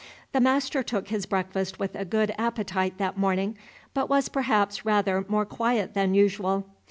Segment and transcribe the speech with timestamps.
[0.31, 3.55] The master took his breakfast with a good appetite that morning,
[3.93, 6.65] but was perhaps rather more quiet than usual.